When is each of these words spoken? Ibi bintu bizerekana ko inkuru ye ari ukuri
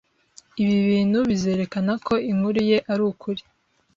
Ibi 0.61 0.77
bintu 0.89 1.17
bizerekana 1.29 1.91
ko 2.05 2.13
inkuru 2.31 2.59
ye 2.69 2.77
ari 2.91 3.01
ukuri 3.11 3.41